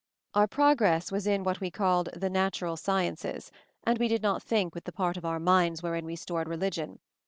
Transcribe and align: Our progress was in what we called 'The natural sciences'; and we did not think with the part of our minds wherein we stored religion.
Our 0.33 0.47
progress 0.47 1.11
was 1.11 1.27
in 1.27 1.43
what 1.43 1.61
we 1.61 1.69
called 1.69 2.09
'The 2.15 2.29
natural 2.31 2.75
sciences'; 2.75 3.51
and 3.83 3.99
we 3.99 4.07
did 4.07 4.23
not 4.23 4.41
think 4.41 4.73
with 4.73 4.85
the 4.85 4.91
part 4.91 5.15
of 5.15 5.25
our 5.25 5.39
minds 5.39 5.83
wherein 5.83 6.05
we 6.05 6.15
stored 6.15 6.47
religion. 6.49 6.97